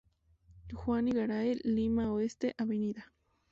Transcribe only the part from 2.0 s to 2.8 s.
Oeste, Av.